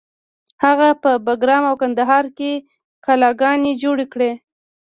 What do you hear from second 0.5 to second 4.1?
هغه په بګرام او کندهار کې کلاګانې جوړې